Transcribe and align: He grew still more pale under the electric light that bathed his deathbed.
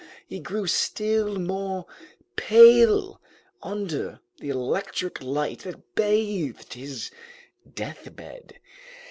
He 0.25 0.39
grew 0.39 0.65
still 0.65 1.37
more 1.37 1.85
pale 2.35 3.21
under 3.61 4.19
the 4.39 4.49
electric 4.49 5.21
light 5.21 5.59
that 5.59 5.93
bathed 5.93 6.73
his 6.73 7.11
deathbed. 7.71 8.59